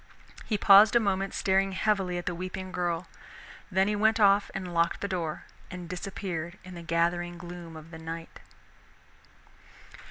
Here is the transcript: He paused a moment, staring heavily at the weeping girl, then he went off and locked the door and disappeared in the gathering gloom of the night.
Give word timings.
He 0.47 0.57
paused 0.57 0.95
a 0.95 0.99
moment, 0.99 1.31
staring 1.35 1.73
heavily 1.73 2.17
at 2.17 2.25
the 2.25 2.33
weeping 2.33 2.71
girl, 2.71 3.05
then 3.69 3.87
he 3.87 3.95
went 3.95 4.19
off 4.19 4.49
and 4.55 4.73
locked 4.73 5.01
the 5.01 5.07
door 5.07 5.43
and 5.69 5.87
disappeared 5.87 6.57
in 6.63 6.73
the 6.73 6.81
gathering 6.81 7.37
gloom 7.37 7.75
of 7.77 7.91
the 7.91 7.99
night. 7.99 8.39